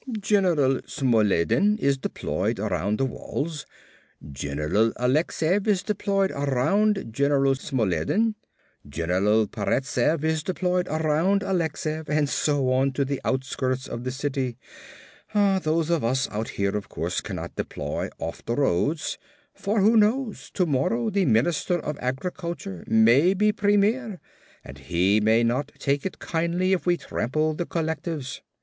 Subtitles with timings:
[0.19, 3.67] General Smolledin is deployed around the walls;
[4.31, 8.33] General Alexeiev is deployed around General Smolledin;
[8.89, 14.57] General Paretsev is deployed around Alexeiev and so on to the outskirts of the city.
[15.35, 19.19] Those of us out here, of course, cannot deploy off the roads,
[19.53, 24.19] for, who knows, tomorrow the Minister of Agriculture may be Premier
[24.65, 28.41] and he may not take it kindly if we trample the collectives."